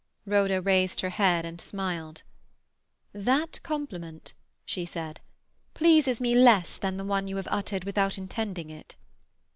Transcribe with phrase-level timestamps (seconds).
[0.25, 2.23] Rhoda raised her head and smiled.
[3.13, 4.33] "That compliment,"
[4.65, 5.19] she said,
[5.75, 8.95] "pleases me less than the one you have uttered without intending it."